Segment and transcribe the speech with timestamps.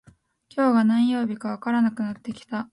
[0.49, 2.67] 今日が何曜日かわからなくなってきた